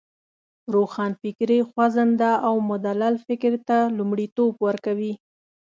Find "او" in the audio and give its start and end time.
2.47-2.55